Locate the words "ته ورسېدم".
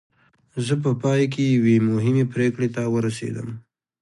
2.75-3.47